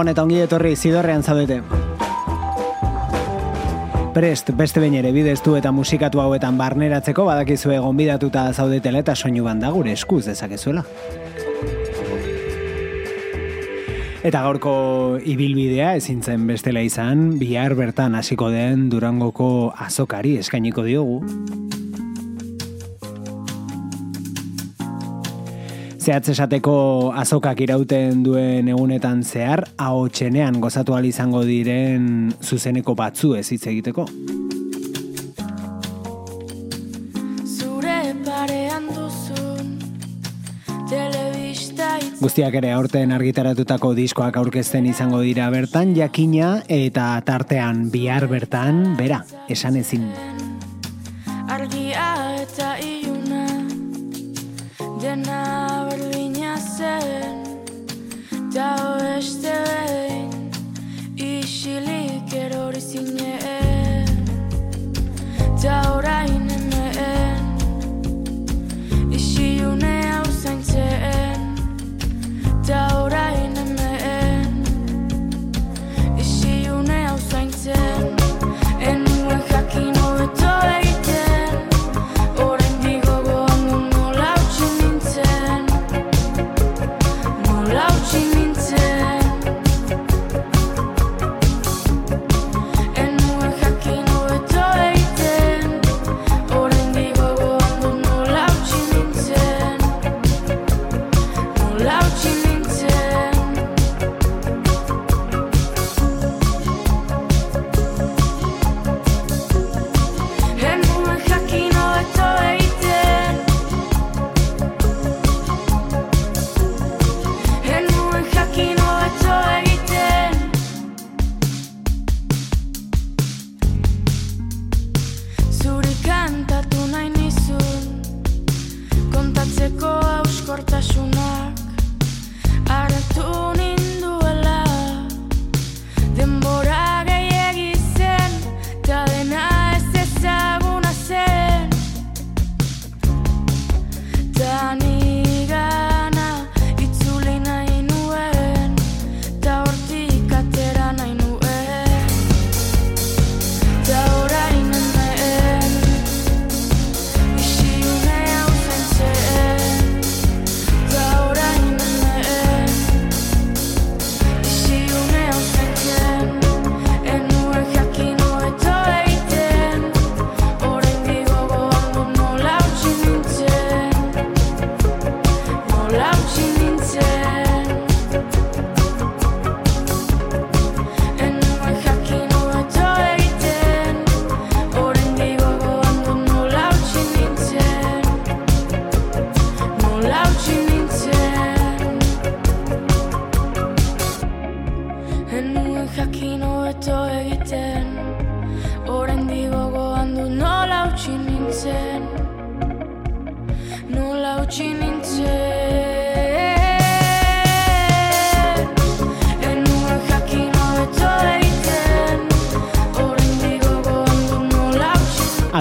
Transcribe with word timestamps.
Gabon 0.00 0.14
eta 0.14 0.22
ongi 0.24 0.38
etorri 0.40 0.70
zidorrean 0.80 1.20
zaudete. 1.20 1.58
Prest, 4.14 4.48
beste 4.56 4.80
behin 4.80 4.94
ere 4.96 5.10
bideztu 5.12 5.58
eta 5.58 5.74
musikatu 5.76 6.22
hauetan 6.22 6.56
barneratzeko 6.56 7.26
badakizue 7.28 7.76
gonbidatuta 7.84 8.46
zaudetela 8.54 9.02
eta 9.04 9.12
soinu 9.12 9.44
banda 9.44 9.68
gure 9.76 9.92
eskuz 9.92 10.22
dezakezuela. 10.30 10.86
Eta 14.24 14.40
gaurko 14.40 14.72
ibilbidea 15.20 15.92
ezintzen 16.00 16.48
bestela 16.48 16.80
izan, 16.80 17.34
bihar 17.36 17.76
bertan 17.76 18.16
hasiko 18.16 18.48
den 18.48 18.88
Durangoko 18.88 19.74
azokari 19.76 20.38
eskainiko 20.40 20.88
diogu. 20.88 21.20
Zehatz 26.00 26.30
esateko 26.32 26.74
azokak 27.12 27.58
irauten 27.60 28.22
duen 28.24 28.70
egunetan 28.72 29.20
zehar, 29.20 29.66
hau 29.76 30.08
txenean 30.08 30.56
gozatu 30.62 30.96
izango 31.04 31.42
diren 31.44 32.32
zuzeneko 32.40 32.94
batzu 32.96 33.34
ez 33.36 33.50
hitz 33.52 33.66
egiteko. 33.66 34.06
Zure 37.44 38.14
parean 38.24 38.88
duzun 38.88 39.76
telebista 40.88 41.98
Guztiak 42.20 42.54
ere 42.54 42.72
aurten 42.72 43.12
argitaratutako 43.12 43.92
diskoak 43.92 44.36
aurkezten 44.40 44.86
izango 44.86 45.20
dira 45.20 45.50
bertan, 45.50 45.92
jakina 45.94 46.62
eta 46.66 47.20
tartean 47.26 47.90
bihar 47.90 48.26
bertan, 48.26 48.96
bera, 48.96 49.20
esan 49.48 49.76
ezin. 49.76 50.08
argia 51.50 52.40
eta 52.40 52.99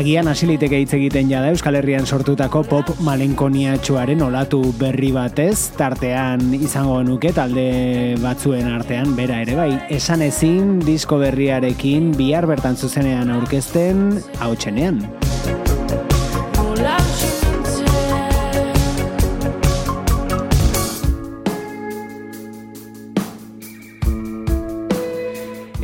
Agian 0.09 0.25
asiliteke 0.25 0.79
hitz 0.81 0.95
egiten 0.97 1.27
jada 1.29 1.51
Euskal 1.53 1.75
Herrian 1.77 2.07
sortutako 2.09 2.63
pop 2.65 2.87
malenkoniatxoaren 3.05 4.23
olatu 4.25 4.63
berri 4.79 5.11
batez, 5.13 5.69
tartean 5.77 6.47
izango 6.57 6.95
nuke 7.05 7.29
talde 7.37 8.17
batzuen 8.17 8.73
artean 8.73 9.13
bera 9.13 9.37
ere 9.45 9.53
bai. 9.61 9.69
Esan 9.93 10.25
ezin 10.25 10.79
disko 10.81 11.21
berriarekin 11.21 12.09
bihar 12.17 12.49
bertan 12.49 12.73
zuzenean 12.73 13.29
aurkezten 13.37 14.07
hau 14.41 14.55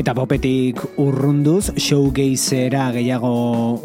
Eta 0.06 0.14
popetik 0.14 0.78
urrunduz, 1.02 1.72
showgazera 1.82 2.92
gehiago 2.94 3.32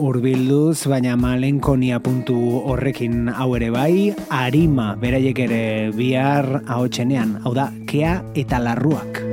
urbilduz, 0.05 0.85
baina 0.93 1.15
malenkonia 1.17 1.97
puntu 2.05 2.37
horrekin 2.61 3.33
hau 3.33 3.55
ere 3.57 3.71
bai, 3.73 4.13
arima 4.29 4.91
beraiek 5.01 5.41
ere 5.49 5.65
bihar 5.97 6.61
ahotsenean, 6.61 7.39
hau 7.41 7.57
da, 7.57 7.71
kea 7.89 8.19
eta 8.37 8.61
larruak. 8.61 9.30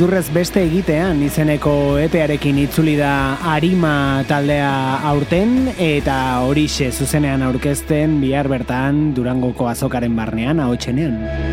Beldurrez 0.00 0.30
beste 0.32 0.62
egitean 0.64 1.18
izeneko 1.26 1.72
epearekin 2.00 2.56
itzuli 2.62 2.94
da 2.96 3.36
Arima 3.52 4.24
taldea 4.24 4.70
aurten 5.10 5.68
eta 5.76 6.16
horixe 6.46 6.88
zuzenean 6.88 7.44
aurkezten 7.44 8.16
bihar 8.24 8.48
bertan 8.48 9.10
Durangoko 9.12 9.68
azokaren 9.68 10.16
barnean 10.16 10.64
ahotsenean. 10.64 11.49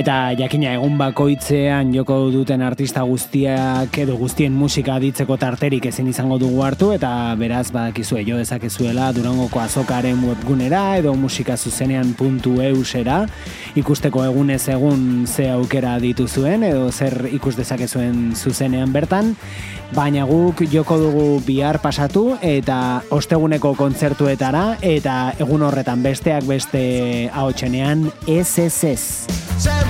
Eta 0.00 0.30
jakina 0.32 0.70
egun 0.78 0.94
bakoitzean 0.96 1.90
joko 1.92 2.14
duten 2.32 2.62
artista 2.64 3.02
guztiak 3.04 3.98
edo 4.00 4.14
guztien 4.16 4.54
musika 4.56 4.94
ditzeko 5.02 5.36
tarterik 5.36 5.90
ezin 5.90 6.06
izango 6.08 6.38
dugu 6.40 6.62
hartu 6.64 6.88
eta 6.94 7.10
beraz 7.36 7.66
badakizue 7.74 8.22
jo 8.24 8.38
dezakezuela 8.40 9.10
Durangoko 9.12 9.60
azokaren 9.60 10.22
webgunera 10.24 10.96
edo 11.02 11.12
musikazuzenean 11.20 12.14
puntu 12.16 12.54
eusera 12.64 13.26
ikusteko 13.76 14.24
egunez 14.30 14.62
egun 14.72 15.26
ze 15.28 15.50
aukera 15.52 15.98
dituzuen 16.00 16.64
edo 16.70 16.88
zer 16.90 17.28
ikus 17.34 17.58
dezakezuen 17.60 18.32
zuzenean 18.32 18.96
bertan 18.96 19.34
baina 19.92 20.24
guk 20.24 20.64
joko 20.72 20.96
dugu 20.96 21.28
bihar 21.44 21.82
pasatu 21.84 22.38
eta 22.40 23.02
osteguneko 23.12 23.74
kontzertuetara 23.76 24.64
eta 24.80 25.34
egun 25.36 25.68
horretan 25.68 26.00
besteak 26.00 26.48
beste 26.48 27.28
ahotsenean 27.34 28.08
SSS. 28.24 29.40
Zenbaki 29.60 29.89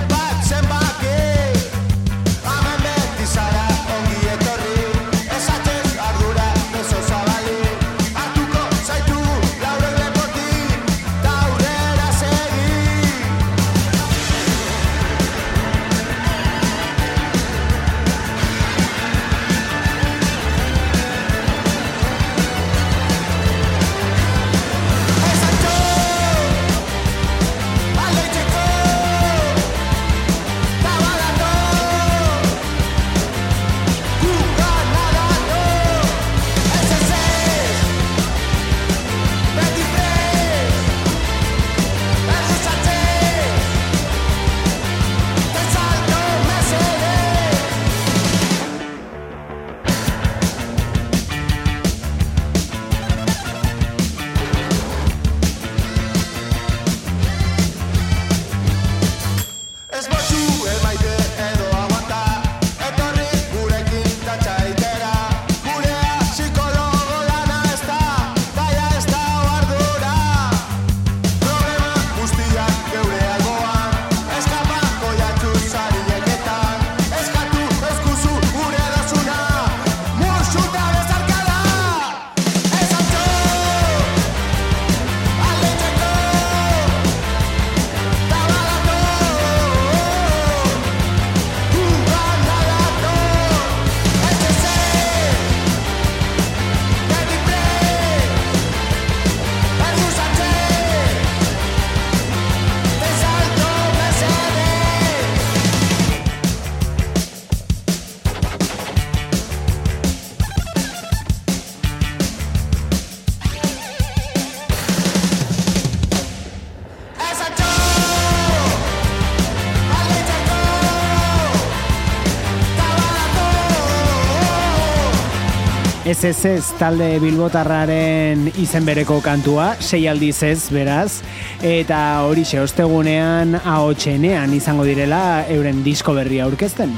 SSS 126.10 126.72
talde 126.80 127.06
bilbotarraren 127.22 128.48
izen 128.58 128.86
bereko 128.88 129.20
kantua, 129.22 129.76
sei 129.78 130.08
aldiz 130.10 130.40
ez, 130.42 130.66
beraz, 130.74 131.20
eta 131.62 132.00
horixe 132.26 132.58
ostegunean 132.64 133.60
ahotsenean 133.60 134.56
izango 134.56 134.88
direla 134.88 135.44
euren 135.54 135.84
disko 135.86 136.16
berria 136.18 136.48
aurkezten. 136.50 136.96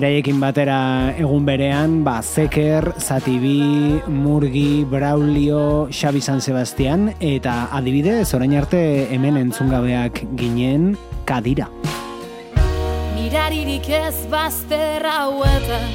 Beraiekin 0.00 0.38
batera 0.40 1.12
egun 1.20 1.44
berean, 1.44 1.98
ba, 2.06 2.22
Zeker, 2.24 2.94
Zatibi, 2.96 4.00
Murgi, 4.08 4.86
Braulio, 4.88 5.90
Xabi 5.92 6.22
San 6.24 6.40
Sebastian, 6.40 7.10
eta 7.20 7.68
adibidez, 7.76 8.32
orain 8.32 8.56
arte 8.56 8.80
hemen 9.12 9.36
entzungabeak 9.36 10.22
ginen 10.40 10.94
kadira. 11.28 11.68
Miraririk 13.12 13.92
ez 13.92 14.24
bazter 14.32 15.04
hauetan 15.04 15.88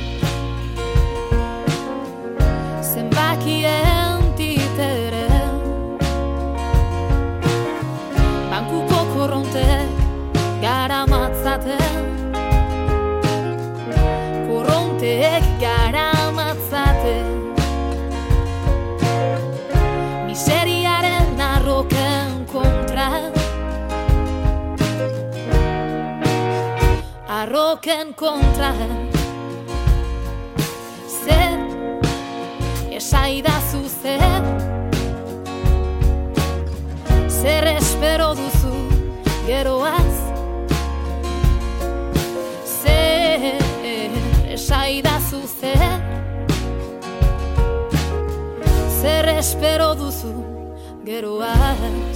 Zenbakien 2.85 4.04
arroken 27.85 28.13
kontra 28.13 28.73
Zer, 31.07 31.59
esaidazu 32.91 33.83
zer 34.01 34.21
Zer 37.27 37.67
espero 37.77 38.33
duzu 38.35 38.73
geroaz 39.45 40.17
Zer, 42.81 43.61
esaidazu 44.53 45.41
zer 45.59 46.01
Zer 49.01 49.27
espero 49.37 49.95
duzu 49.95 50.33
geroaz 51.05 52.14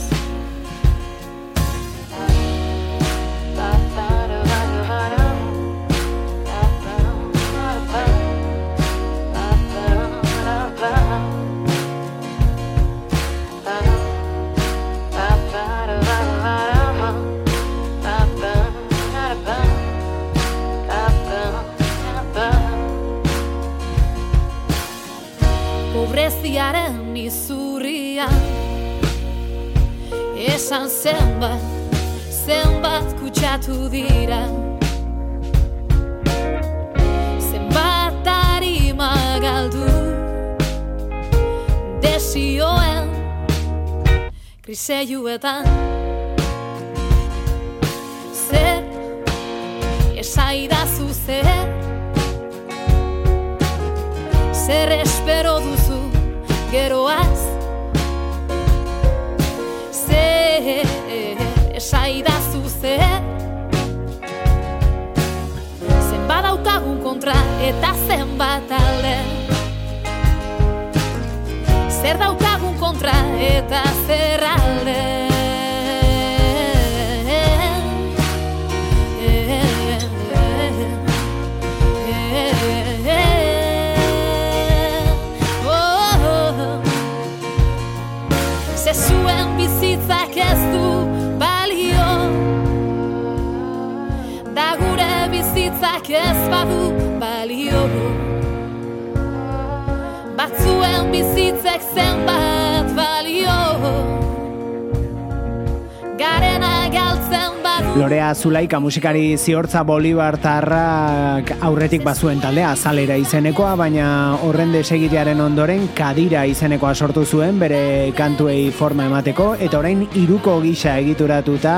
Lorea 108.00 108.34
Zulaika 108.34 108.80
musikari 108.80 109.36
ziortza 109.36 109.82
Bolibartarrak 109.84 111.50
aurretik 111.68 112.04
bazuen 112.06 112.40
taldea 112.40 112.70
azalera 112.72 113.18
izenekoa, 113.20 113.74
baina 113.76 114.06
horren 114.46 114.72
desegitearen 114.72 115.42
ondoren 115.44 115.88
kadira 115.98 116.46
izenekoa 116.48 116.94
sortu 116.96 117.26
zuen 117.26 117.60
bere 117.60 118.12
kantuei 118.16 118.70
forma 118.72 119.08
emateko, 119.10 119.50
eta 119.60 119.82
orain 119.82 120.06
iruko 120.22 120.60
gisa 120.64 120.96
egituratuta 121.02 121.74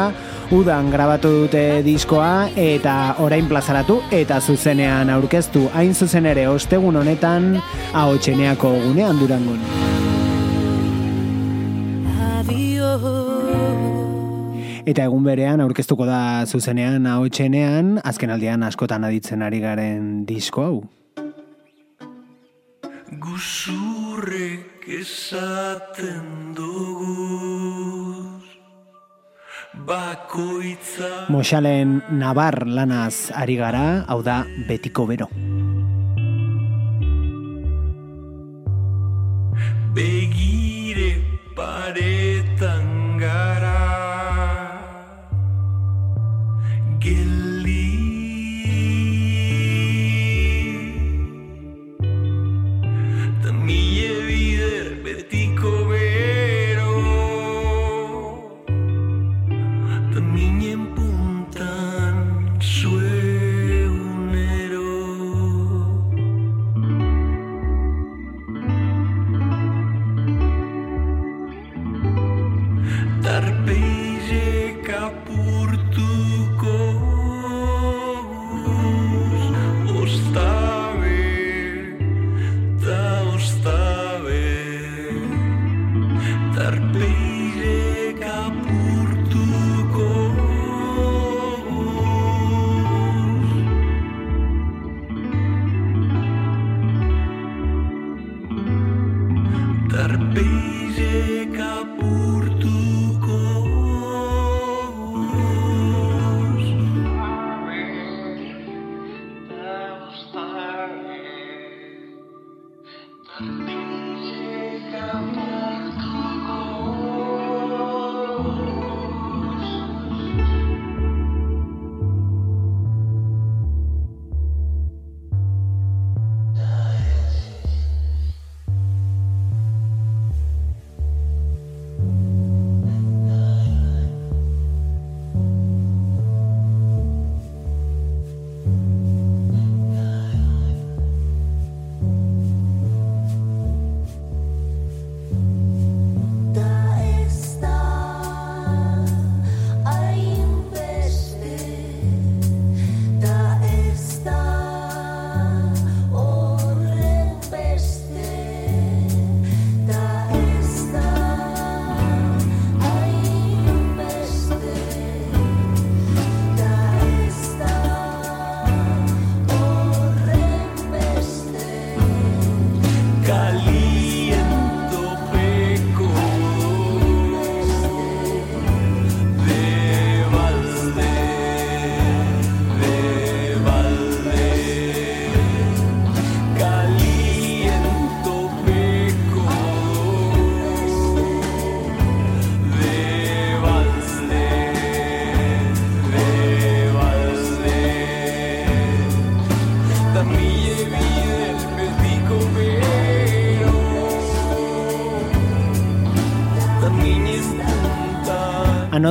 udan 0.54 0.92
grabatu 0.92 1.32
dute 1.46 1.64
diskoa 1.88 2.52
eta 2.60 3.16
orain 3.24 3.48
plazaratu 3.50 4.02
eta 4.12 4.42
zuzenean 4.42 5.10
aurkeztu 5.10 5.70
hain 5.74 5.96
zuzen 5.96 6.30
ere 6.36 6.46
ostegun 6.52 7.02
honetan 7.02 7.56
ahotseneako 7.94 8.76
gunean 8.86 9.18
durangon. 9.24 9.66
Adio 12.36 13.21
Eta 14.82 15.06
egun 15.06 15.24
berean 15.26 15.62
aurkeztuko 15.62 16.08
da 16.10 16.46
zuzenean 16.50 17.06
ahotsenean 17.06 18.00
azken 18.04 18.34
aldian 18.34 18.64
askotan 18.66 19.06
aditzen 19.06 19.44
ari 19.46 19.60
garen 19.62 20.26
disko 20.26 20.64
hau. 20.66 20.78
Guzurrek 23.22 24.88
esaten 25.02 26.56
duguz 26.58 28.48
Bakoitza 29.88 31.28
Moxalen 31.30 32.02
Nabar 32.12 32.64
lanaz 32.66 33.30
ari 33.36 33.60
gara, 33.60 34.06
hau 34.08 34.22
da 34.24 34.44
betiko 34.68 35.06
bero. 35.06 35.30
begire 39.92 41.20
paretan 41.56 43.20
gara 43.20 44.41
Get 47.02 47.41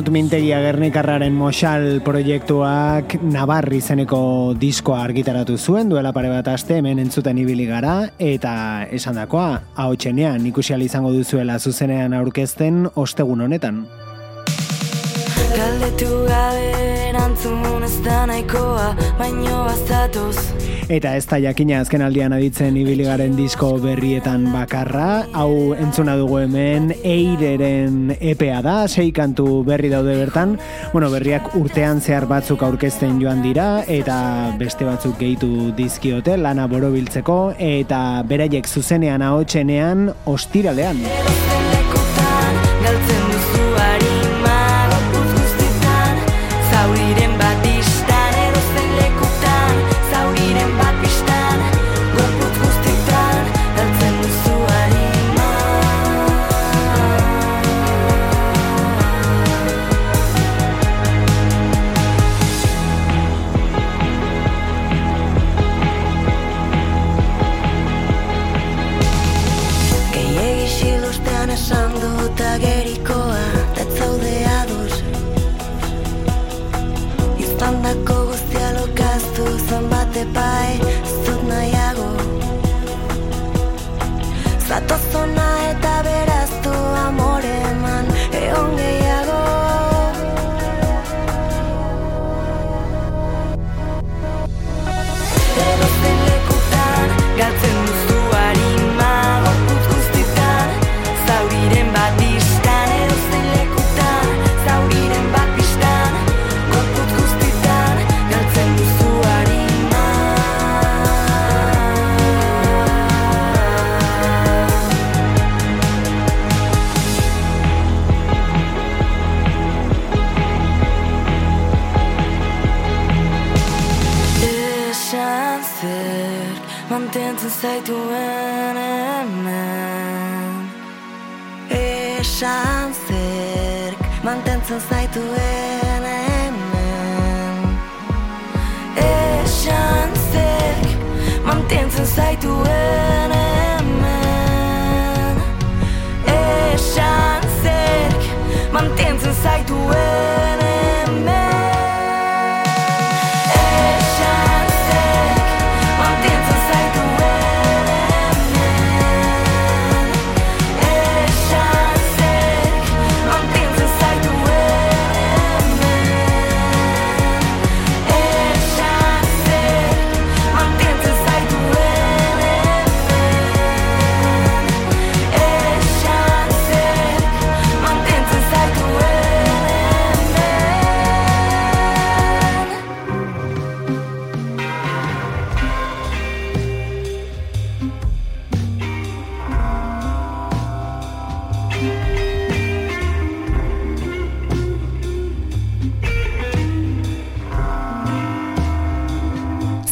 pero 0.00 0.06
También 0.06 0.26
es 0.26 0.32
punta 0.32 0.40
Anot 0.40 0.40
Mintegia 0.40 0.60
Gernikarraren 0.60 1.34
Moxal 1.34 2.00
proiektuak 2.02 3.22
Nabar 3.22 3.72
izeneko 3.72 4.54
diskoa 4.54 5.04
argitaratu 5.04 5.58
zuen 5.58 5.88
duela 5.88 6.12
pare 6.12 6.28
bat 6.28 6.48
aste 6.48 6.76
hemen 6.78 6.98
entzuten 6.98 7.38
ibili 7.38 7.66
gara 7.66 8.10
eta 8.18 8.86
esandakoa 8.90 9.62
ahotsenean 9.74 10.46
ikusi 10.46 10.74
izango 10.74 11.12
duzuela 11.12 11.58
zuzenean 11.58 12.14
aurkezten 12.14 12.88
ostegun 12.94 13.40
honetan. 13.40 13.86
Galdetu 15.56 16.24
gabe 16.28 17.08
erantzun 17.08 17.82
ez 17.84 18.04
da 18.04 18.26
nahikoa, 18.26 18.96
baino 19.18 19.64
bazatoz. 19.64 20.69
Eta 20.90 21.12
ez 21.14 21.22
da 21.30 21.36
jakina 21.38 21.76
azken 21.84 22.02
aldian 22.02 22.32
aditzen 22.34 22.74
ibili 22.74 23.04
garen 23.06 23.36
disko 23.38 23.68
berrietan 23.78 24.48
bakarra, 24.50 25.22
hau 25.38 25.70
entzuna 25.78 26.16
dugu 26.18 26.40
hemen 26.40 26.88
Eireren 27.06 28.16
EPA 28.18 28.58
da, 28.66 28.74
sei 28.90 29.12
kantu 29.14 29.62
berri 29.68 29.86
daude 29.92 30.16
bertan, 30.18 30.56
bueno, 30.90 31.06
berriak 31.14 31.54
urtean 31.60 32.02
zehar 32.02 32.26
batzuk 32.26 32.64
aurkezten 32.66 33.20
joan 33.22 33.38
dira, 33.46 33.84
eta 33.86 34.16
beste 34.58 34.88
batzuk 34.88 35.14
gehitu 35.22 35.70
dizkiote, 35.78 36.34
lana 36.34 36.66
borobiltzeko, 36.66 37.38
eta 37.54 38.24
beraiek 38.26 38.66
zuzenean 38.66 39.22
ahotsenean 39.22 40.10
ostiralean. 40.26 41.06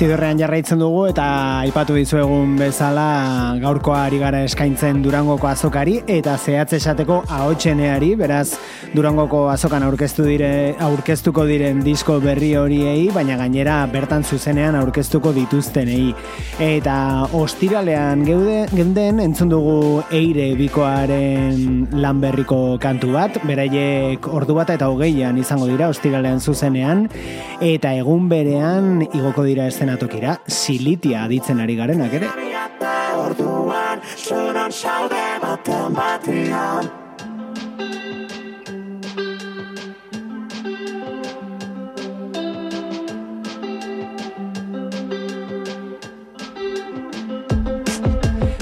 Zidorrean 0.00 0.38
jarraitzen 0.40 0.80
dugu 0.80 1.02
eta 1.10 1.24
aipatu 1.60 1.92
dizuegun 1.92 2.54
bezala 2.56 3.02
gaurkoa 3.60 4.06
ari 4.06 4.16
gara 4.22 4.38
eskaintzen 4.46 5.02
Durangoko 5.04 5.44
azokari 5.50 5.98
eta 6.08 6.38
zehatz 6.40 6.72
esateko 6.78 7.18
ahotseneari, 7.28 8.14
beraz 8.16 8.54
Durangoko 8.94 9.42
azokan 9.52 9.84
aurkeztu 9.84 10.24
dire 10.24 10.72
aurkeztuko 10.86 11.44
diren 11.44 11.82
disko 11.84 12.16
berri 12.24 12.54
horiei, 12.56 13.10
baina 13.12 13.36
gainera 13.36 13.74
bertan 13.92 14.24
zuzenean 14.24 14.78
aurkeztuko 14.80 15.34
dituztenei. 15.36 16.14
Eta 16.64 16.96
ostiralean 17.36 18.24
geude, 18.24 18.56
genden 18.72 19.20
entzun 19.20 19.52
dugu 19.52 20.00
eire 20.16 20.48
bikoaren 20.56 21.84
lan 22.00 22.24
berriko 22.24 22.78
kantu 22.80 23.12
bat, 23.18 23.36
beraiek 23.44 24.30
ordu 24.32 24.56
bat 24.62 24.72
eta 24.78 24.88
hogeian 24.88 25.36
izango 25.44 25.68
dira 25.68 25.92
ostiralean 25.92 26.40
zuzenean, 26.40 27.04
eta 27.60 27.92
egun 28.00 28.32
berean 28.32 29.04
igoko 29.12 29.44
dira 29.44 29.68
eszenatokira, 29.90 30.38
silitia 30.46 31.24
aditzen 31.24 31.60
ari 31.60 31.76
garenak 31.76 32.12
ere. 32.14 32.30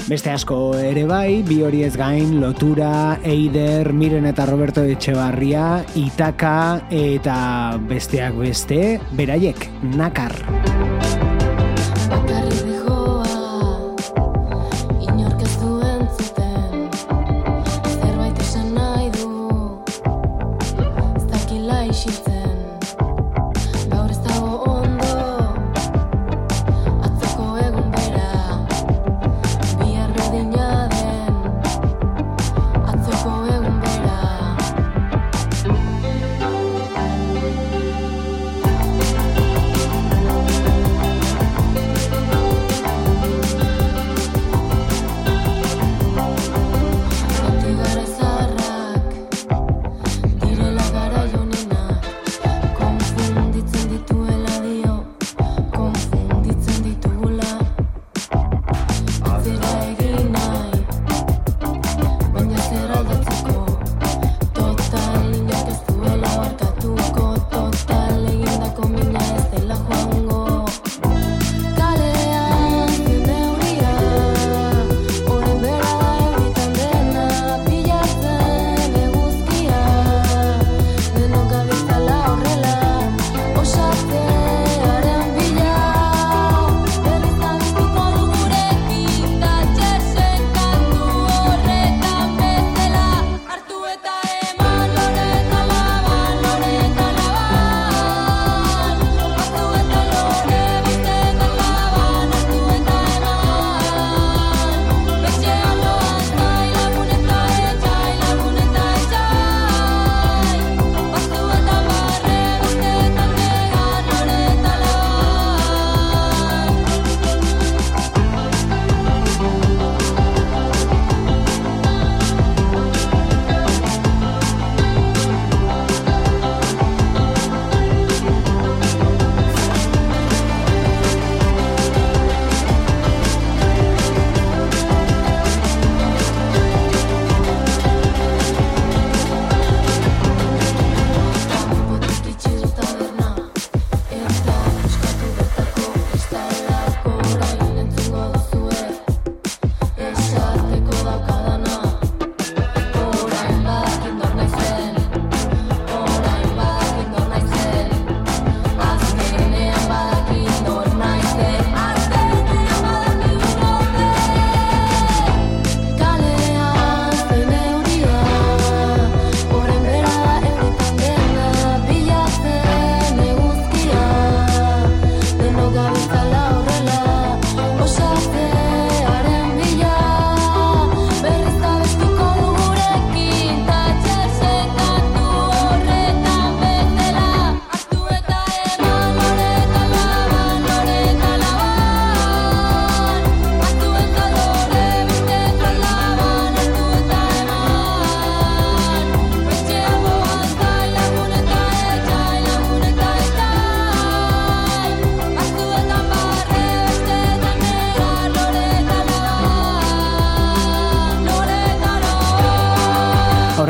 Beste 0.09 0.31
asko 0.33 0.73
ere 0.73 1.03
bai, 1.05 1.43
bi 1.45 1.59
hori 1.61 1.83
ez 1.85 1.93
gain, 1.93 2.39
Lotura, 2.41 3.19
Eider, 3.21 3.93
Miren 3.93 4.25
eta 4.25 4.47
Roberto 4.49 4.81
Etxebarria, 4.81 5.85
Itaka 5.93 6.81
eta 6.89 7.77
besteak 7.85 8.41
beste, 8.41 8.97
beraiek, 9.13 9.69
nakar. 9.93 10.33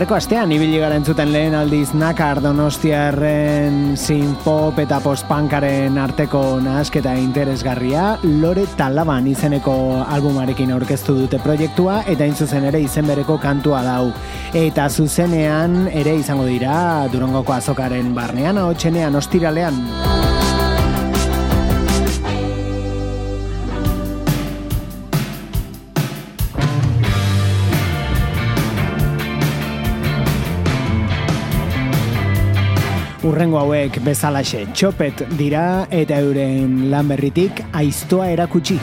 Aurreko 0.09 0.23
astean 0.25 0.49
ibili 0.49 0.79
gara 0.81 0.95
entzuten 0.97 1.29
lehen 1.29 1.53
aldiz 1.53 1.91
nakar 1.93 2.39
donostiarren 2.41 3.93
synth-pop 3.93 4.81
eta 4.81 4.97
post-punkaren 5.05 6.01
arteko 6.01 6.41
nahasketa 6.65 7.13
interesgarria 7.21 8.07
Lore 8.41 8.65
Talaban 8.73 9.29
izeneko 9.29 9.77
albumarekin 10.01 10.73
aurkeztu 10.73 11.13
dute 11.13 11.37
proiektua 11.45 12.01
eta 12.09 12.25
hain 12.25 12.33
zuzen 12.33 12.65
ere 12.73 12.81
izen 12.81 13.05
bereko 13.05 13.37
kantua 13.37 13.85
dau. 13.85 14.09
Eta 14.49 14.89
zuzenean 14.89 15.83
ere 15.93 16.17
izango 16.17 16.49
dira 16.49 17.05
Durangoko 17.13 17.53
azokaren 17.61 18.15
barnean, 18.17 18.57
ahotsenean, 18.57 19.13
ostiralean. 19.21 20.08
Urrengo 33.29 33.59
hauek 33.59 33.99
bezalaxe 34.01 34.63
txopet 34.73 35.21
dira 35.37 35.65
eta 35.93 36.17
euren 36.23 36.87
lan 36.89 37.11
berritik 37.13 37.61
aiztoa 37.83 38.31
erakutsi. 38.33 38.79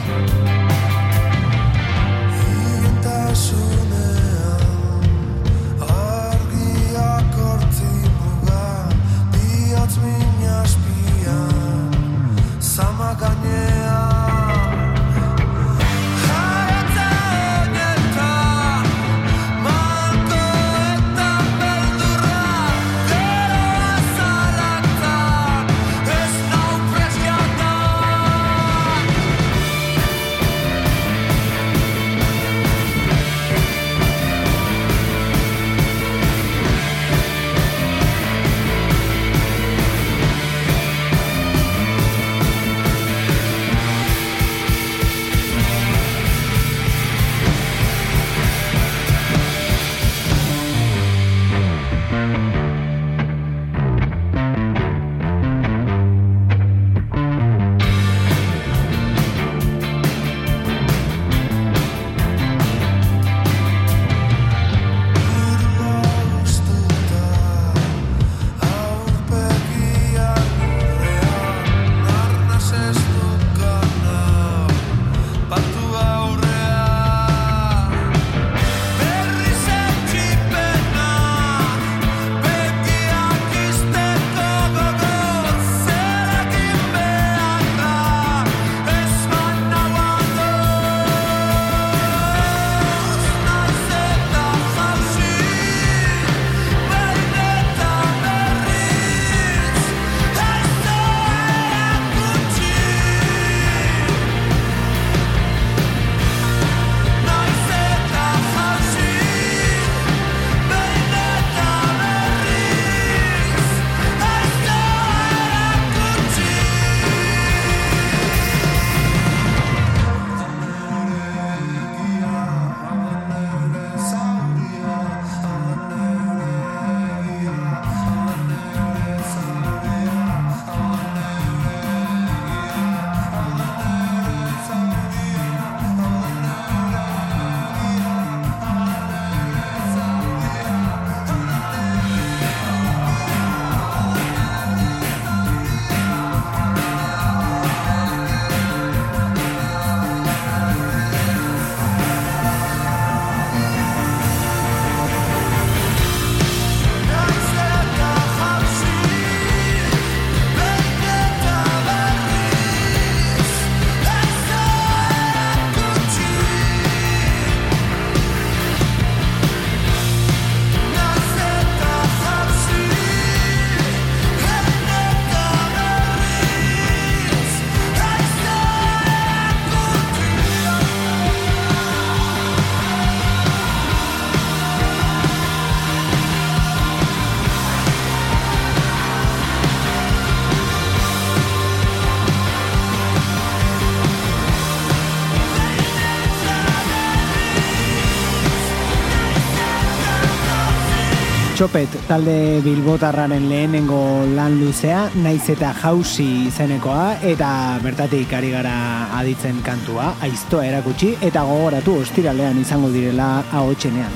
Txopet 201.67 201.95
talde 202.07 202.61
bilbotarraren 202.63 203.43
lehenengo 203.49 203.97
lan 204.37 204.53
luzea, 204.55 205.01
naiz 205.19 205.49
eta 205.51 205.73
jausi 205.75 206.23
izenekoa, 206.47 207.17
eta 207.27 207.49
bertatik 207.83 208.31
ari 208.37 208.53
gara 208.53 208.71
aditzen 209.17 209.59
kantua, 209.65 210.13
aiztoa 210.23 210.63
erakutsi, 210.63 211.09
eta 211.19 211.43
gogoratu 211.43 211.97
ostiralean 212.05 212.61
izango 212.61 212.87
direla 212.93 213.43
ahotsenean. 213.51 214.15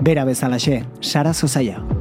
Bera 0.00 0.24
bezalaxe, 0.24 0.86
Sara 1.02 1.34
Zozaia. 1.34 1.93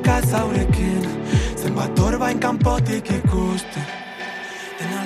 Milaka 0.00 0.26
zaurekin 0.26 1.04
Zenbat 1.56 1.98
orbain 2.00 2.40
kanpotik 2.40 3.10
ikusten 3.10 3.84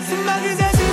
Zenbat 0.09 0.84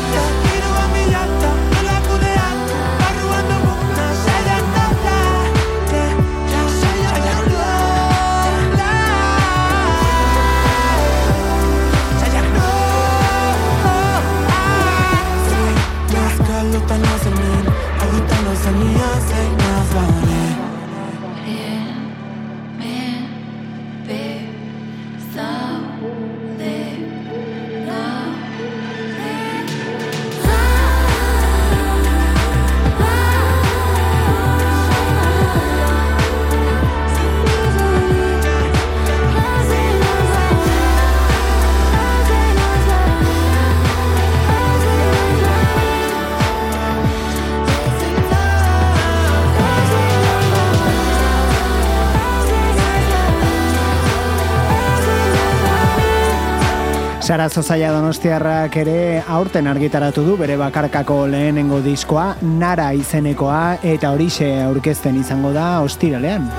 Sara 57.31 57.45
Zozaia 57.47 57.93
Donostiarrak 57.95 58.73
ere 58.81 58.95
aurten 59.23 59.69
argitaratu 59.71 60.25
du 60.25 60.33
bere 60.35 60.57
bakarkako 60.59 61.21
lehenengo 61.31 61.79
diskoa, 61.85 62.25
Nara 62.43 62.89
izenekoa, 62.91 63.61
eta 63.93 64.11
horixe 64.11 64.49
aurkezten 64.65 65.21
izango 65.23 65.55
da 65.55 65.69
ostiralean. 65.85 66.51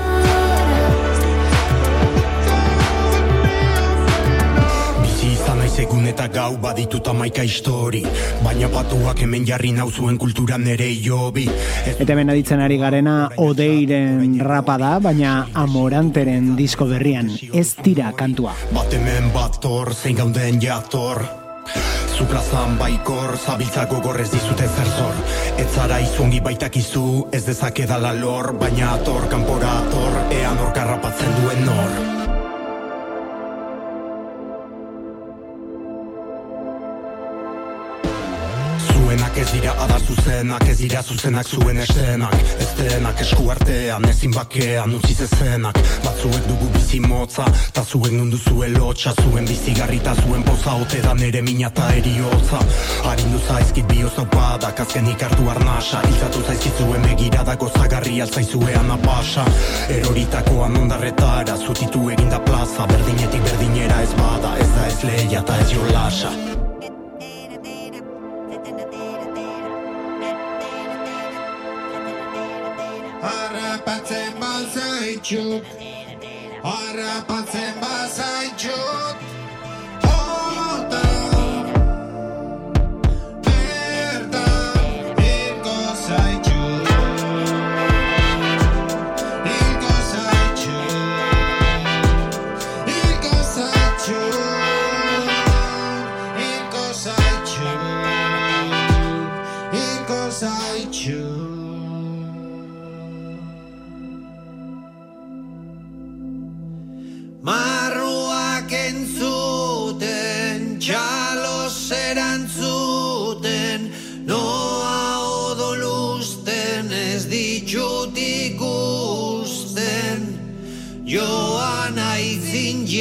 Egun 6.03 6.11
eta 6.11 6.27
gau 6.27 6.57
baditut 6.59 7.07
amaika 7.07 7.43
histori 7.43 8.03
Baina 8.43 8.67
patuak 8.69 9.21
hemen 9.23 9.45
jarri 9.47 9.71
nauzuen 9.71 10.17
kultura 10.17 10.57
nere 10.57 10.89
jobi 10.99 11.47
Eta 11.87 12.11
hemen 12.11 12.29
aditzen 12.29 12.59
ari 12.59 12.77
garena 12.77 13.29
Odeiren 13.37 14.39
rapa 14.39 14.77
da, 14.77 14.99
baina 14.99 15.47
Amoranteren 15.53 16.55
disko 16.57 16.85
berrian, 16.85 17.29
ez 17.53 17.75
tira 17.83 18.11
kantua. 18.15 18.53
Bat 18.73 18.93
hemen 18.93 19.31
bator, 19.33 19.93
zein 19.93 20.17
gauden 20.17 20.59
jator. 20.61 21.23
Zu 22.13 22.25
plazan 22.29 22.77
baikor, 22.77 23.37
zabiltzako 23.37 24.01
gorrez 24.03 24.29
dizute 24.31 24.67
zer 24.67 24.89
zor. 24.97 25.21
Ez 25.57 25.69
zara 25.73 26.01
izungi 26.03 26.41
baitakizu, 26.43 27.29
ez 27.31 27.45
dezakedala 27.47 28.13
lor 28.19 28.53
Baina 28.59 28.95
ator, 28.97 29.29
kanpora 29.31 29.77
ator, 29.85 30.19
ean 30.41 30.59
hor 30.59 30.75
karrapatzen 30.75 31.39
duen 31.39 31.65
nor 31.69 32.22
Zuenak 39.13 39.37
ez 39.37 39.51
dira 39.51 39.73
adar 39.77 40.01
zuzenak, 40.01 40.63
ez 40.67 40.77
dira 40.77 41.01
zuzenak 41.03 41.45
zuen 41.45 41.77
esenak 41.77 42.33
Ez 42.33 42.69
denak 42.77 43.19
esku 43.21 43.43
artean, 43.53 44.05
ezin 44.09 44.31
bakean 44.33 44.95
utzi 44.97 45.13
zezenak 45.13 45.77
Batzuek 46.01 46.47
dugu 46.47 46.69
bizi 46.73 46.97
motza, 46.99 47.45
ta 47.73 47.83
zuen 47.83 48.15
nundu 48.17 48.39
zuen 48.41 48.73
lotxa 48.73 49.13
Zuen 49.21 49.45
bizigarri 49.45 49.99
ta 50.01 50.15
zuen 50.23 50.41
poza, 50.47 50.73
ote 50.81 51.01
da 51.03 51.13
nere 51.13 51.43
mina 51.45 51.69
ta 51.69 51.91
eriotza. 51.93 52.61
Harindu 53.03 53.41
zaizkit 53.47 53.85
biozo 53.91 54.25
badak, 54.33 54.81
azkenik 54.81 55.21
hartu 55.27 55.45
arnasa. 55.49 56.01
Iltzatu 56.09 56.41
zaizkit 56.47 56.81
zuen 56.81 57.05
begirada 57.05 57.55
gozagarri 57.55 58.17
altzaizuean 58.25 58.89
apasa 58.97 59.45
Eroritakoan 59.93 60.81
ondarretara, 60.81 61.59
zutitu 61.67 62.09
eginda 62.17 62.41
plaza. 62.49 62.89
Berdinetik 62.89 63.45
berdinera 63.45 64.01
ez 64.01 64.11
bada, 64.17 64.57
ez 64.57 64.71
da 64.73 64.89
ez 64.89 64.99
leia 65.05 65.45
ta 65.45 65.61
ez 65.61 65.69
jolasa 65.75 66.52
bazaitxut 75.13 75.65
Harrapatzen 76.63 77.73
bazaitxut 77.81 79.42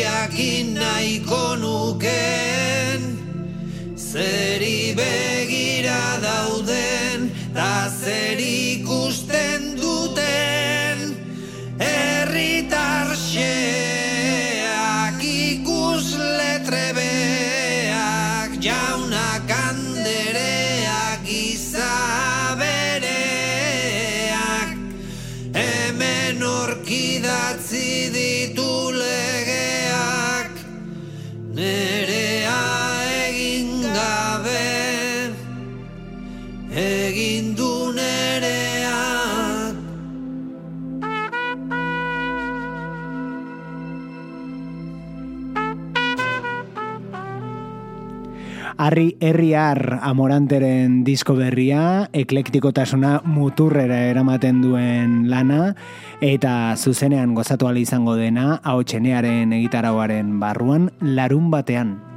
jakin 0.03 0.75
nahiko 0.75 1.45
nuken, 1.63 3.01
zeri 3.95 4.95
begira 4.99 6.03
dauden, 6.27 7.31
ta 7.55 7.89
zer 7.89 8.39
ikusten 8.39 9.63
duten. 9.77 9.92
Harri 48.83 49.13
herriar 49.23 50.01
amoranteren 50.03 51.05
disko 51.07 51.37
berria, 51.39 52.09
eklektikotasuna 52.19 53.21
muturrera 53.31 54.01
eramaten 54.11 54.59
duen 54.65 55.13
lana, 55.31 55.77
eta 56.19 56.75
zuzenean 56.75 57.37
gozatu 57.39 57.71
izango 57.79 58.17
dena, 58.19 58.59
hau 58.65 58.83
txenearen 58.83 59.53
egitarauaren 59.53 60.41
barruan, 60.41 60.91
larun 61.01 61.49
batean. 61.55 62.12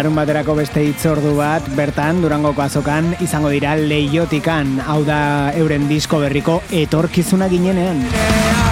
Larun 0.00 0.16
baterako 0.16 0.54
beste 0.56 0.80
hitzordu 0.80 1.34
bat, 1.36 1.66
bertan, 1.76 2.22
Durangoko 2.24 2.64
azokan, 2.64 3.10
izango 3.20 3.50
dira 3.52 3.74
leiotikan, 3.76 4.78
hau 4.80 5.02
da 5.04 5.20
euren 5.60 5.90
disko 5.92 6.22
berriko 6.24 6.62
etorkizuna 6.86 7.52
ginenean. 7.52 8.69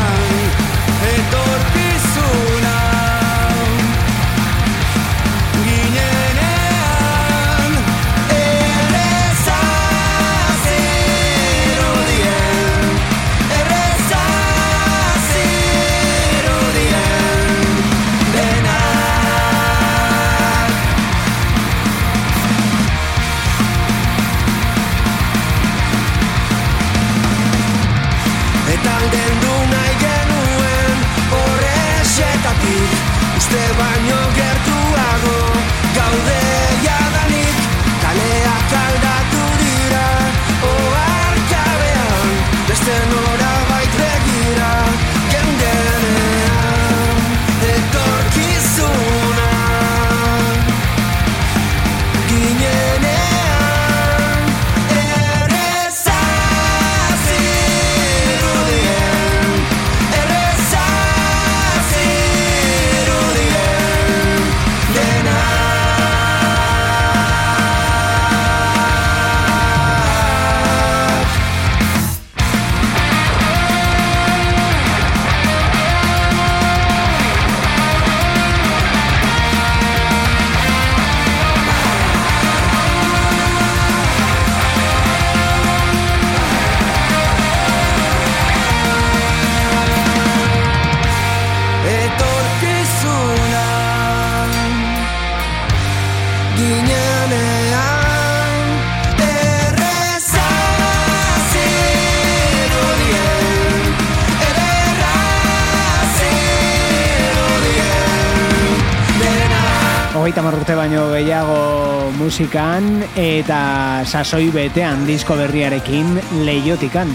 Hogeita 110.19 110.43
urte 110.43 110.75
baino 110.75 111.05
gehiago 111.13 112.11
musikan 112.19 113.05
eta 113.15 114.03
sasoi 114.03 114.49
betean 114.51 115.05
disko 115.07 115.37
berriarekin 115.39 116.19
leiotikan. 116.43 117.13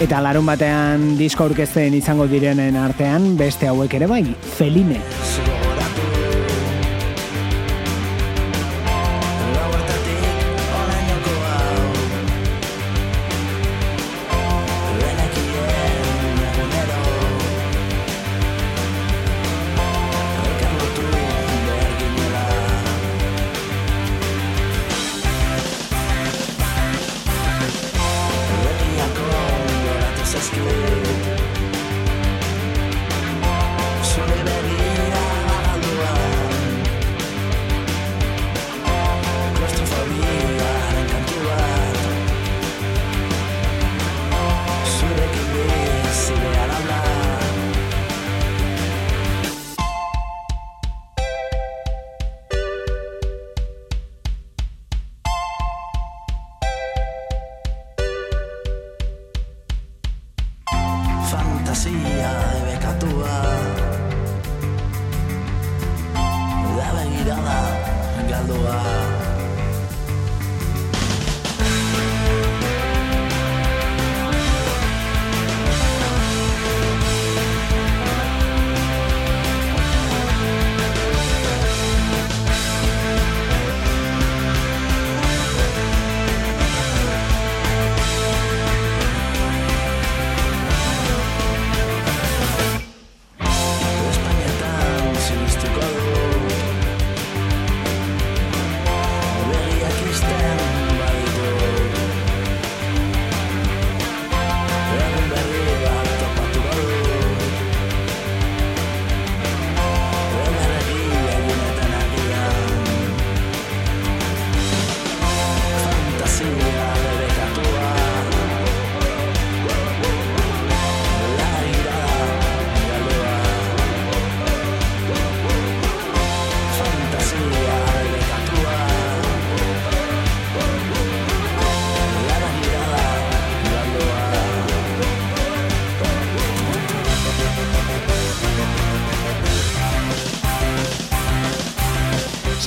Eta 0.00 0.20
larun 0.20 0.44
batean 0.44 1.14
disko 1.16 1.48
aurkezten 1.48 1.96
izango 1.96 2.28
direnen 2.28 2.76
artean, 2.76 3.38
beste 3.40 3.72
hauek 3.72 3.96
ere 4.00 4.08
bai, 4.08 4.24
Feline. 4.58 5.00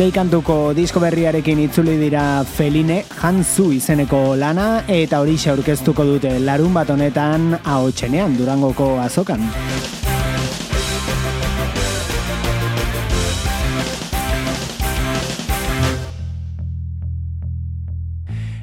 Sei 0.03 0.11
kantuko 0.11 0.73
disko 0.75 0.99
berriarekin 0.99 1.61
itzuli 1.63 1.93
dira 1.95 2.43
Feline 2.43 2.97
Hanzu 3.23 3.69
izeneko 3.71 4.33
lana 4.35 4.83
eta 4.91 5.21
horixe 5.23 5.47
aurkeztuko 5.53 6.03
dute 6.03 6.33
larun 6.43 6.75
bat 6.75 6.89
honetan 6.91 7.53
ahotsenean 7.63 8.35
Durangoko 8.35 8.97
azokan. 8.99 9.47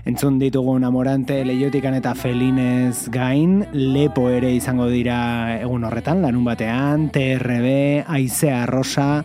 Entzun 0.04 0.36
ditugun 0.42 0.84
amorante 0.84 1.40
leiotikan 1.48 1.96
eta 1.96 2.12
felinez 2.12 3.08
gain, 3.14 3.62
lepo 3.72 4.28
ere 4.28 4.52
izango 4.52 4.90
dira 4.92 5.20
egun 5.62 5.88
horretan, 5.88 6.20
lanun 6.20 6.44
batean, 6.44 7.08
TRB, 7.14 8.04
Aizea 8.04 8.66
Rosa, 8.68 9.22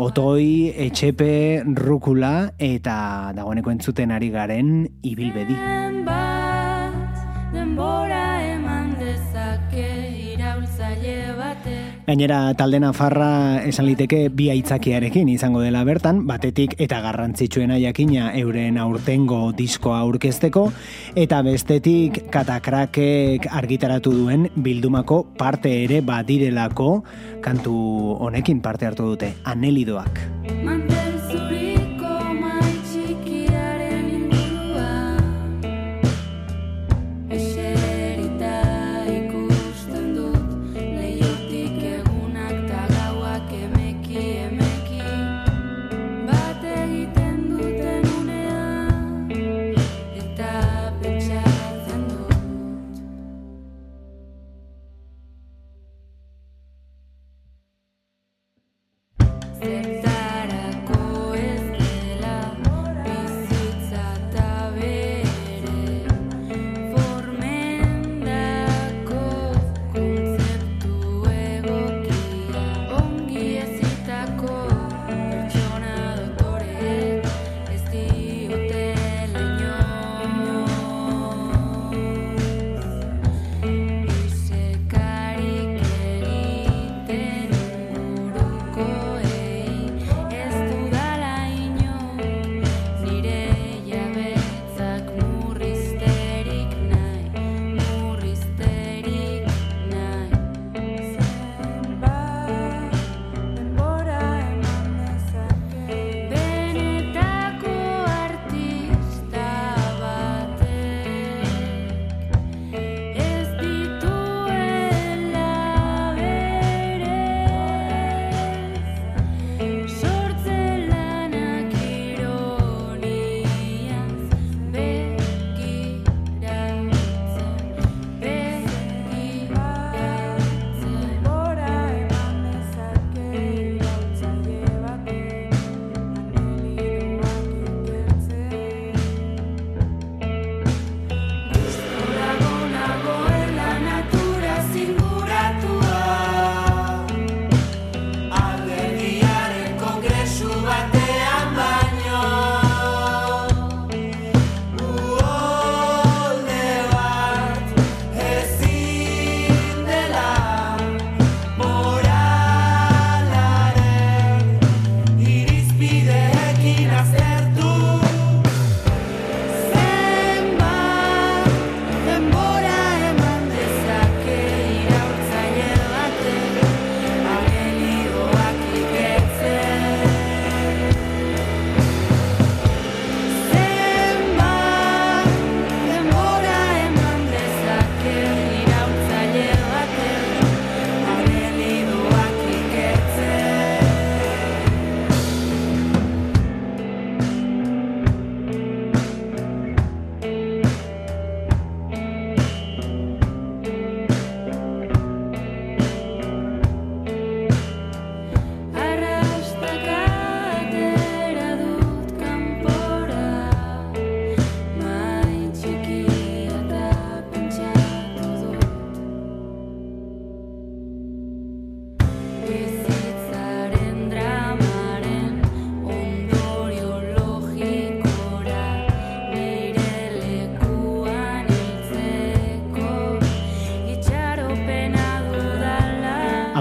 Otoi, 0.00 0.72
Etxepe, 0.86 1.62
Rukula 1.76 2.52
eta 2.56 3.32
dagoeneko 3.36 3.74
entzuten 3.74 4.14
ari 4.16 4.30
garen 4.32 4.86
ibilbedi. 5.04 5.58
Gainera 12.12 12.52
talde 12.52 12.76
Nafarra 12.76 13.62
esan 13.64 13.86
liteke 13.88 14.26
bi 14.36 14.50
aitzakiarekin 14.52 15.30
izango 15.32 15.62
dela 15.64 15.80
bertan, 15.88 16.18
batetik 16.28 16.74
eta 16.84 16.98
garrantzitsuena 17.00 17.78
jakina 17.80 18.26
euren 18.36 18.76
aurtengo 18.76 19.38
diskoa 19.56 20.02
aurkezteko, 20.04 20.66
eta 21.16 21.40
bestetik 21.46 22.26
katakrakek 22.34 23.48
argitaratu 23.48 24.12
duen 24.12 24.50
bildumako 24.52 25.22
parte 25.40 25.72
ere 25.86 26.02
badirelako 26.04 26.92
kantu 27.40 27.78
honekin 28.28 28.60
parte 28.60 28.92
hartu 28.92 29.08
dute, 29.14 29.32
anelidoak. 29.48 30.20
mantel 30.60 30.81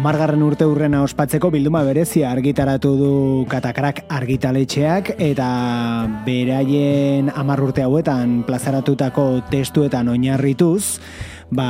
Amargarren 0.01 0.41
urte 0.41 0.65
urrena 0.65 1.03
ospatzeko 1.05 1.51
bilduma 1.53 1.83
berezia 1.85 2.31
argitaratu 2.33 2.95
du 2.97 3.09
katakrak 3.45 3.99
argitaletxeak 4.09 5.11
eta 5.21 5.49
beraien 6.25 7.29
amar 7.37 7.61
urte 7.61 7.85
hauetan 7.85 8.39
plazaratutako 8.47 9.25
testuetan 9.51 10.09
oinarrituz 10.09 10.97
ba, 11.53 11.67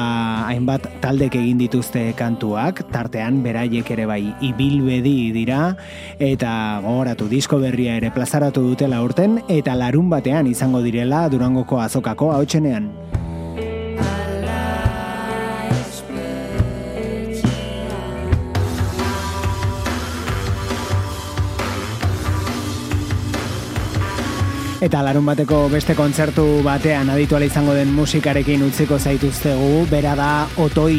hainbat 0.48 0.88
taldek 1.04 1.36
egin 1.42 1.60
dituzte 1.60 2.06
kantuak, 2.16 2.86
tartean 2.96 3.44
beraiek 3.44 3.92
ere 3.98 4.08
bai 4.08 4.22
ibilbedi 4.48 5.34
dira, 5.36 5.76
eta 6.16 6.54
gogoratu 6.88 7.28
disko 7.28 7.60
berria 7.60 8.00
ere 8.00 8.16
plazaratu 8.16 8.64
dutela 8.64 9.04
urten, 9.04 9.42
eta 9.52 9.76
larun 9.76 10.08
batean 10.08 10.48
izango 10.48 10.80
direla 10.88 11.26
Durangoko 11.28 11.84
azokako 11.84 12.32
hautsenean. 12.38 12.94
Eta 24.82 25.04
larun 25.06 25.28
bateko 25.30 25.68
beste 25.70 25.94
kontzertu 25.94 26.44
batean 26.66 27.12
adituala 27.14 27.46
izango 27.46 27.76
den 27.78 27.92
musikarekin 27.94 28.64
utziko 28.66 28.98
zaituztegu, 28.98 29.86
bera 29.92 30.16
da 30.18 30.30
Otoi. 30.58 30.98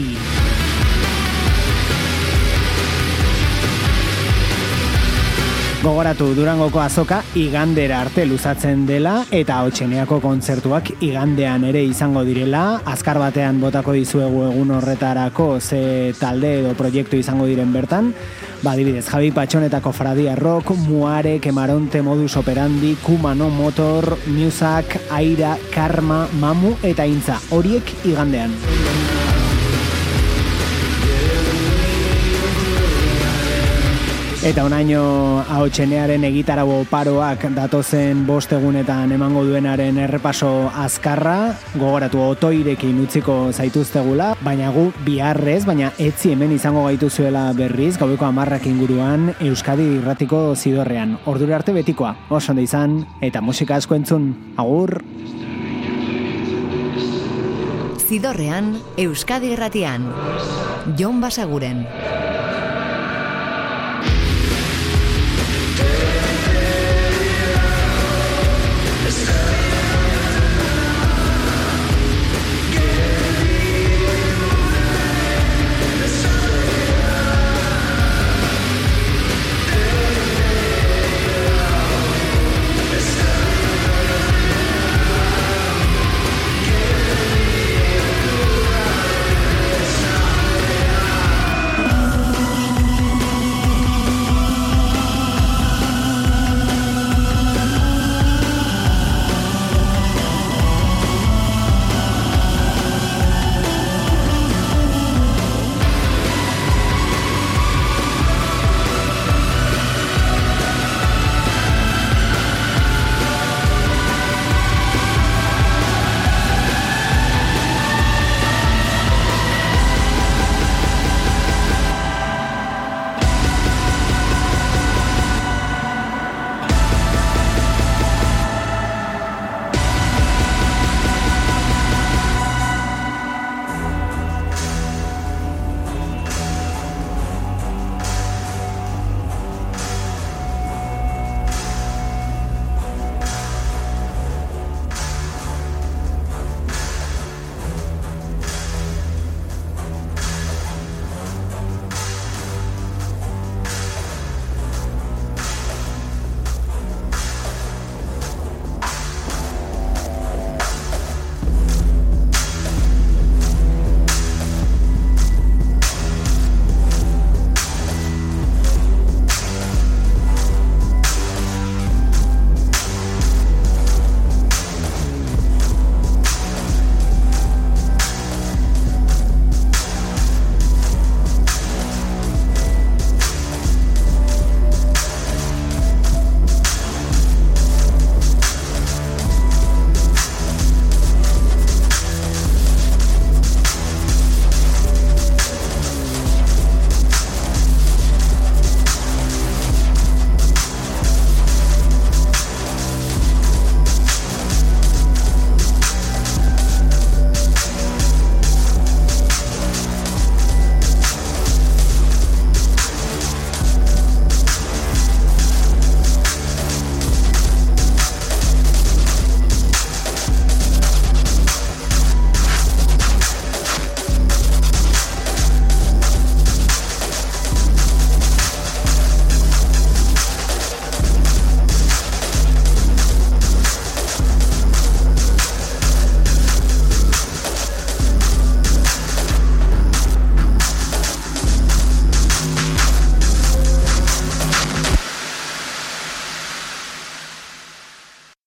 Gogoratu 5.83 6.29
Durangoko 6.37 6.79
azoka 6.79 7.25
igandera 7.35 7.99
arte 8.05 8.23
luzatzen 8.23 8.85
dela 8.87 9.17
eta 9.35 9.57
hotxeneako 9.67 10.21
kontzertuak 10.23 10.93
igandean 11.03 11.67
ere 11.67 11.83
izango 11.83 12.23
direla. 12.23 12.79
Azkar 12.87 13.19
batean 13.19 13.59
botako 13.59 13.97
dizuegu 13.99 14.45
egun 14.47 14.71
horretarako 14.77 15.57
ze 15.59 16.15
talde 16.21 16.61
edo 16.61 16.77
proiektu 16.79 17.19
izango 17.19 17.51
diren 17.51 17.75
bertan. 17.75 18.15
Ba, 18.63 18.77
adibidez, 18.79 19.09
Javi 19.11 19.33
Patxonetako 19.35 19.91
Fradia 19.91 20.37
Rock, 20.37 20.71
Muare, 20.87 21.41
Kemaronte 21.41 22.01
Modus 22.01 22.37
Operandi, 22.37 22.95
Kumano 23.03 23.51
Motor, 23.51 24.17
Musak, 24.31 25.01
Aira, 25.11 25.59
Karma, 25.75 26.29
Mamu 26.39 26.77
eta 26.81 27.03
Intza. 27.03 27.41
Horiek 27.51 27.91
igandean. 28.07 28.55
Eta 34.43 34.65
onaino 34.67 35.39
ahotxenearen 35.55 36.25
egitarabo 36.27 36.81
paroak 36.91 37.45
datozen 37.55 38.25
bost 38.27 38.51
egunetan 38.51 39.13
emango 39.15 39.45
duenaren 39.47 40.01
errepaso 40.03 40.49
azkarra, 40.83 41.53
gogoratu 41.77 42.19
otoirekin 42.25 42.99
utziko 43.05 43.37
zaituztegula, 43.55 44.33
baina 44.43 44.73
gu 44.75 44.89
biharrez, 45.07 45.61
baina 45.69 45.93
etzi 45.95 46.33
hemen 46.35 46.57
izango 46.57 46.83
gaituzuela 46.89 47.45
berriz, 47.55 47.93
gaueko 48.01 48.27
amarrak 48.27 48.67
inguruan 48.67 49.31
Euskadi 49.39 49.87
irratiko 50.01 50.57
zidorrean. 50.57 51.15
Ordura 51.31 51.61
arte 51.61 51.71
betikoa, 51.79 52.17
oso 52.29 52.59
izan, 52.59 53.05
eta 53.23 53.41
musika 53.41 53.79
asko 53.79 53.95
entzun, 53.95 54.27
agur! 54.59 55.05
Zidorrean, 58.09 58.75
Euskadi 58.99 59.55
Irratian. 59.55 60.11
Jon 60.99 61.23
Basaguren. 61.23 61.87